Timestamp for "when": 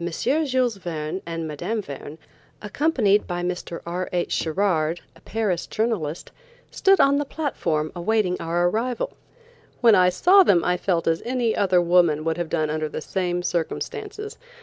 9.82-9.94